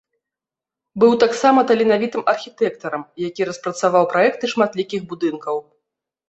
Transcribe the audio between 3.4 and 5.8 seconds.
распрацаваў праекты шматлікіх будынкаў.